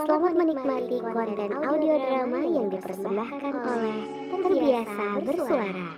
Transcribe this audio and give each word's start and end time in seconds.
Selamat 0.00 0.32
menikmati 0.32 0.96
konten 0.96 1.50
audio 1.60 1.94
drama 2.00 2.40
yang 2.40 2.72
dipersembahkan 2.72 3.52
oleh 3.52 4.00
Terbiasa 4.32 5.06
Bersuara. 5.20 5.88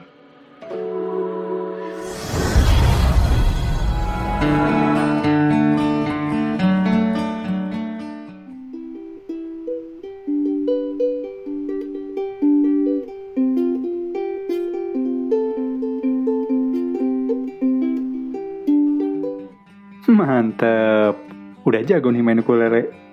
Mantep. 20.10 21.14
Udah 21.62 21.80
jago 21.86 22.10
nih 22.10 22.22
main 22.26 22.42
ukulele. 22.42 23.11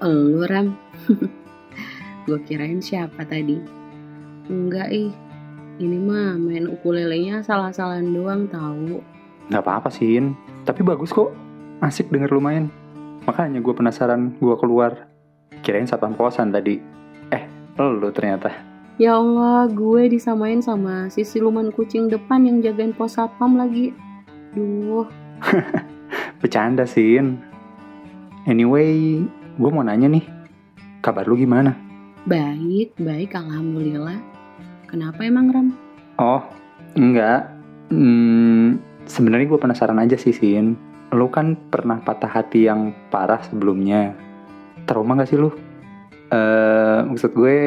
Elu 0.00 0.48
Ram 0.48 0.72
Gue 2.24 2.40
kirain 2.48 2.80
siapa 2.80 3.24
tadi 3.28 3.60
Enggak 4.48 4.88
ih 4.88 5.12
Ini 5.80 5.96
mah 5.96 6.36
main 6.36 6.68
ukulelenya 6.68 7.40
salah-salahan 7.40 8.12
doang 8.12 8.44
tahu. 8.52 9.00
Gak 9.48 9.64
apa-apa 9.64 9.88
Sin. 9.88 10.36
Tapi 10.68 10.84
bagus 10.84 11.08
kok. 11.08 11.32
Asik 11.80 12.12
denger 12.12 12.36
lu 12.36 12.44
main. 12.44 12.68
Makanya 13.24 13.64
gue 13.64 13.72
penasaran 13.72 14.36
gue 14.36 14.56
keluar. 14.60 15.08
Kirain 15.64 15.88
satpam 15.88 16.12
kosan 16.20 16.52
tadi. 16.52 16.76
Eh, 17.32 17.48
lu 17.80 18.12
ternyata. 18.12 18.52
Ya 19.00 19.16
Allah 19.16 19.72
gue 19.72 20.12
disamain 20.12 20.60
sama 20.60 21.08
si 21.08 21.24
siluman 21.24 21.72
kucing 21.72 22.12
depan 22.12 22.44
yang 22.44 22.60
jagain 22.60 22.92
pos 22.92 23.16
satpam 23.16 23.56
lagi 23.56 23.96
Duh 24.52 25.08
Bercanda 26.44 26.84
Sin. 26.84 27.40
Anyway, 28.44 29.24
gue 29.56 29.70
mau 29.72 29.82
nanya 29.82 30.06
nih. 30.06 30.24
Kabar 31.00 31.24
lu 31.24 31.34
gimana? 31.34 31.72
Baik, 32.28 32.92
baik 33.00 33.32
Alhamdulillah 33.32 34.20
Kenapa 34.90 35.22
emang 35.22 35.54
Ram? 35.54 35.68
Oh, 36.18 36.42
enggak. 36.98 37.46
Hmm, 37.94 38.82
sebenarnya 39.06 39.46
gue 39.46 39.60
penasaran 39.62 40.02
aja 40.02 40.18
sih, 40.18 40.34
Sin. 40.34 40.74
Lu 41.14 41.30
kan 41.30 41.54
pernah 41.70 42.02
patah 42.02 42.26
hati 42.26 42.66
yang 42.66 42.90
parah 43.06 43.38
sebelumnya. 43.46 44.18
Trauma 44.90 45.14
gak 45.14 45.30
sih 45.30 45.38
lu? 45.38 45.54
Eh, 46.30 46.98
maksud 47.06 47.34
gue, 47.38 47.58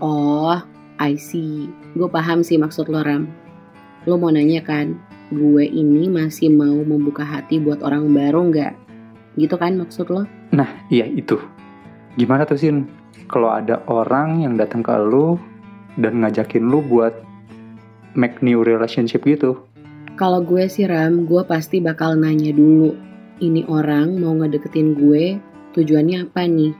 Oh, 0.00 0.56
I 1.00 1.16
see 1.16 1.72
Gue 1.96 2.04
paham 2.12 2.44
sih 2.44 2.60
maksud 2.60 2.92
lo 2.92 3.00
Ram 3.00 3.24
Lo 4.04 4.20
mau 4.20 4.28
nanya 4.28 4.60
kan 4.60 5.00
Gue 5.32 5.64
ini 5.64 6.04
masih 6.12 6.52
mau 6.52 6.76
membuka 6.84 7.24
hati 7.24 7.56
buat 7.56 7.80
orang 7.80 8.12
baru 8.12 8.52
nggak? 8.52 8.74
Gitu 9.40 9.56
kan 9.56 9.80
maksud 9.80 10.12
lo? 10.12 10.28
Nah 10.50 10.68
iya 10.90 11.06
itu. 11.06 11.38
Gimana 12.18 12.42
tuh, 12.46 12.58
Sin? 12.58 12.90
Kalau 13.30 13.54
ada 13.54 13.82
orang 13.86 14.42
yang 14.42 14.58
datang 14.58 14.82
ke 14.82 14.90
lu 14.98 15.38
dan 15.94 16.22
ngajakin 16.22 16.66
lu 16.66 16.82
buat 16.82 17.14
make 18.18 18.42
new 18.42 18.66
relationship 18.66 19.22
gitu. 19.22 19.62
Kalau 20.18 20.42
gue 20.44 20.68
sih 20.68 20.84
Ram, 20.84 21.24
gue 21.24 21.42
pasti 21.46 21.80
bakal 21.80 22.18
nanya 22.18 22.52
dulu. 22.52 22.92
Ini 23.40 23.64
orang 23.72 24.20
mau 24.20 24.36
ngedeketin 24.36 24.98
gue, 24.98 25.40
tujuannya 25.72 26.28
apa 26.28 26.44
nih? 26.44 26.76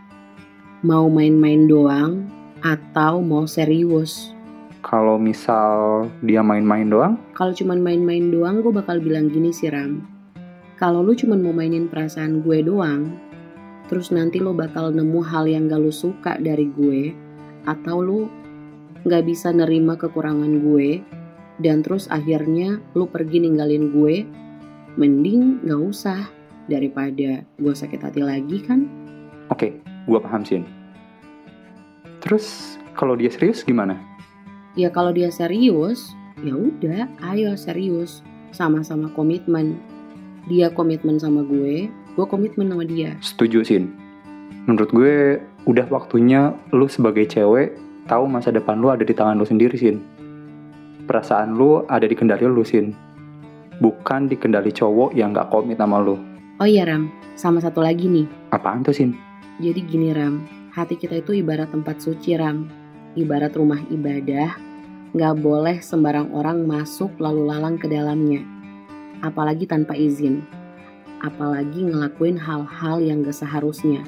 Mau 0.84 1.08
main-main 1.08 1.64
doang 1.64 2.28
atau 2.60 3.24
mau 3.24 3.48
serius? 3.48 4.36
Kalau 4.84 5.16
misal 5.16 6.08
dia 6.20 6.44
main-main 6.44 6.88
doang, 6.88 7.16
Kalau 7.32 7.52
cuman 7.56 7.80
main-main 7.80 8.28
doang, 8.28 8.60
gue 8.60 8.72
bakal 8.72 9.00
bilang 9.00 9.32
gini 9.32 9.52
sih 9.52 9.72
Ram. 9.72 10.04
Kalau 10.76 11.04
lu 11.04 11.12
cuman 11.12 11.41
mau 11.41 11.52
mainin 11.52 11.88
perasaan 11.88 12.41
gue 12.44 12.64
doang, 12.64 13.12
terus 13.86 14.11
nanti 14.11 14.42
lo 14.42 14.53
bakal 14.53 14.91
nemu 14.91 15.20
hal 15.25 15.47
yang 15.47 15.70
gak 15.70 15.81
lu 15.81 15.95
suka 15.95 16.36
dari 16.36 16.69
gue, 16.69 17.14
atau 17.64 18.03
lu 18.03 18.20
gak 19.06 19.25
bisa 19.25 19.55
nerima 19.55 19.97
kekurangan 19.97 20.60
gue, 20.60 21.00
dan 21.62 21.81
terus 21.81 22.10
akhirnya 22.10 22.82
lu 22.93 23.09
pergi 23.09 23.41
ninggalin 23.41 23.94
gue, 23.94 24.27
mending 24.99 25.65
gak 25.65 25.81
usah 25.81 26.21
daripada 26.66 27.43
gue 27.43 27.75
sakit 27.75 28.00
hati 28.03 28.21
lagi 28.21 28.60
kan? 28.62 28.87
oke, 29.50 29.69
gue 29.83 30.19
paham, 30.22 30.43
Sin. 30.47 30.65
Terus 32.22 32.78
kalau 32.94 33.19
dia 33.19 33.28
serius 33.28 33.66
gimana? 33.66 33.99
Ya 34.78 34.88
kalau 34.88 35.10
dia 35.10 35.28
serius, 35.28 36.15
ya 36.41 36.54
udah, 36.54 37.10
ayo 37.34 37.59
serius, 37.59 38.22
sama-sama 38.54 39.10
komitmen. 39.12 39.77
Dia 40.47 40.71
komitmen 40.72 41.19
sama 41.19 41.43
gue, 41.43 41.91
gue 42.15 42.26
komitmen 42.26 42.71
sama 42.71 42.84
dia. 42.87 43.15
Setuju, 43.21 43.62
Sin. 43.66 43.94
Menurut 44.66 44.91
gue, 44.93 45.41
udah 45.66 45.87
waktunya 45.91 46.54
lu 46.75 46.87
sebagai 46.87 47.26
cewek 47.28 47.76
tahu 48.09 48.26
masa 48.26 48.50
depan 48.50 48.78
lu 48.78 48.91
ada 48.91 49.06
di 49.06 49.15
tangan 49.15 49.38
lu 49.38 49.47
sendiri, 49.47 49.76
Sin. 49.78 50.03
Perasaan 51.06 51.59
lu 51.59 51.82
ada 51.91 52.06
di 52.06 52.15
kendali 52.15 52.47
lu, 52.47 52.62
Sin. 52.62 52.93
Bukan 53.81 54.28
di 54.28 54.37
kendali 54.37 54.71
cowok 54.71 55.16
yang 55.16 55.32
gak 55.32 55.48
komit 55.48 55.81
sama 55.81 55.98
lu. 55.98 56.21
Oh 56.60 56.69
iya 56.69 56.84
Ram, 56.84 57.09
sama 57.41 57.56
satu 57.65 57.81
lagi 57.81 58.04
nih. 58.04 58.28
Apaan 58.53 58.84
tuh, 58.84 58.92
Sin? 58.92 59.16
Jadi 59.60 59.81
gini 59.84 60.12
Ram, 60.12 60.44
hati 60.77 61.00
kita 61.00 61.25
itu 61.25 61.32
ibarat 61.37 61.72
tempat 61.72 62.00
suci 62.04 62.37
Ram. 62.37 62.69
Ibarat 63.16 63.56
rumah 63.56 63.81
ibadah, 63.91 64.54
nggak 65.10 65.34
boleh 65.42 65.82
sembarang 65.82 66.31
orang 66.31 66.62
masuk 66.62 67.19
lalu 67.19 67.50
lalang 67.50 67.75
ke 67.75 67.91
dalamnya. 67.91 68.47
Apalagi 69.25 69.66
tanpa 69.66 69.98
izin. 69.98 70.47
Apalagi 71.20 71.84
ngelakuin 71.84 72.41
hal-hal 72.41 73.00
yang 73.00 73.20
gak 73.20 73.36
seharusnya. 73.36 74.00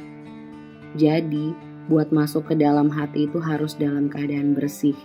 Jadi, 0.96 1.52
buat 1.88 2.12
masuk 2.12 2.52
ke 2.52 2.54
dalam 2.56 2.88
hati 2.88 3.28
itu 3.28 3.40
harus 3.40 3.76
dalam 3.76 4.08
keadaan 4.08 4.56
bersih. 4.56 4.96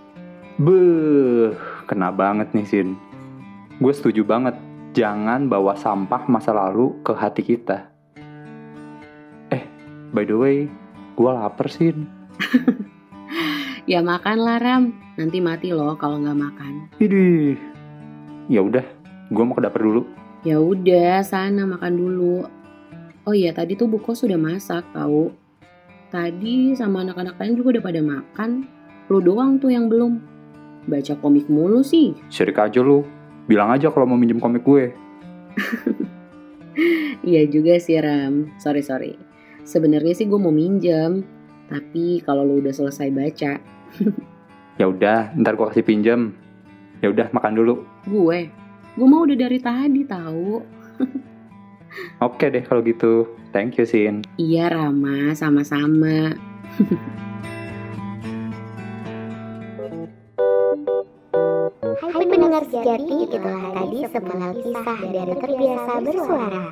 Beuh, 0.59 1.55
kena 1.85 2.11
banget 2.11 2.51
nih, 2.55 2.67
Sin. 2.67 2.89
Gue 3.77 3.93
setuju 3.93 4.23
banget. 4.23 4.55
Jangan 4.95 5.45
bawa 5.51 5.77
sampah 5.77 6.25
masa 6.25 6.55
lalu 6.55 6.95
ke 7.05 7.13
hati 7.13 7.43
kita. 7.45 7.91
Eh, 9.53 9.63
by 10.15 10.25
the 10.25 10.33
way, 10.33 10.57
gue 11.13 11.29
lapar, 11.29 11.69
Sin. 11.69 12.07
Ya 13.87 14.03
makanlah 14.03 14.59
Ram, 14.59 14.91
nanti 15.15 15.39
mati 15.39 15.71
loh 15.71 15.95
kalau 15.95 16.19
nggak 16.19 16.35
makan. 16.35 16.91
Idih. 16.99 17.55
Ya 18.51 18.59
udah, 18.59 18.83
gue 19.31 19.43
mau 19.47 19.55
ke 19.55 19.63
dapur 19.63 19.79
dulu. 19.79 20.03
Ya 20.45 20.61
udah, 20.61 21.25
sana 21.25 21.65
makan 21.65 21.93
dulu. 21.97 22.45
Oh 23.27 23.35
iya, 23.35 23.51
tadi 23.51 23.73
tuh 23.73 23.89
Buko 23.89 24.13
sudah 24.13 24.37
masak 24.39 24.85
tahu. 24.93 25.33
Tadi 26.07 26.71
sama 26.77 27.03
anak-anak 27.03 27.35
lain 27.35 27.57
juga 27.59 27.77
udah 27.77 27.83
pada 27.83 28.01
makan. 28.01 28.63
Lu 29.11 29.19
doang 29.19 29.59
tuh 29.59 29.73
yang 29.73 29.91
belum. 29.91 30.21
Baca 30.87 31.19
komik 31.19 31.51
mulu 31.51 31.83
sih. 31.83 32.15
Syirik 32.31 32.55
aja 32.61 32.79
lu. 32.79 33.03
Bilang 33.47 33.75
aja 33.75 33.91
kalau 33.91 34.07
mau 34.07 34.19
minjem 34.19 34.39
komik 34.39 34.63
gue. 34.63 34.91
Iya 37.25 37.49
juga 37.49 37.81
sih 37.81 37.97
Ram. 37.97 38.53
Sorry 38.61 38.85
sorry. 38.85 39.17
Sebenarnya 39.65 40.13
sih 40.13 40.29
gue 40.29 40.37
mau 40.39 40.53
minjem. 40.53 41.25
Tapi 41.67 42.21
kalau 42.23 42.45
lu 42.47 42.63
udah 42.63 42.71
selesai 42.71 43.11
baca, 43.11 43.59
Ya 44.79 44.85
udah, 44.85 45.33
ntar 45.35 45.57
gue 45.57 45.65
kasih 45.73 45.83
pinjam. 45.83 46.37
Ya 47.01 47.09
udah, 47.09 47.33
makan 47.33 47.57
dulu. 47.57 47.73
gue, 48.05 48.47
gue 48.97 49.05
mau 49.05 49.29
udah 49.29 49.37
dari 49.37 49.61
tadi 49.61 50.01
tahu. 50.09 50.57
Oke 52.25 52.49
deh 52.49 52.65
kalau 52.65 52.81
gitu. 52.81 53.29
Thank 53.53 53.77
you, 53.77 53.85
Sin. 53.85 54.25
Iya 54.41 54.73
Rama, 54.73 55.37
sama-sama. 55.37 56.33
Hai 61.97 62.25
pendengar 62.25 62.65
sejati, 62.65 63.29
itulah 63.29 63.69
tadi 63.77 63.99
sepenggal 64.09 64.51
kisah 64.65 64.99
dari 65.13 65.33
Terbiasa 65.37 65.91
Bersuara. 66.01 66.65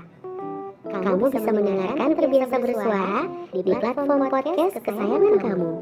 Kamu 0.85 1.25
bisa 1.29 1.49
mendengarkan 1.53 2.09
Terbiasa 2.17 2.55
Bersuara 2.57 3.19
di 3.53 3.71
platform 3.77 4.25
podcast 4.33 4.75
kesayangan 4.81 5.35
kamu. 5.37 5.73